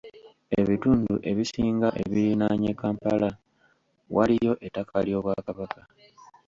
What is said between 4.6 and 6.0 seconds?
ettaka ly'Obwakabaka.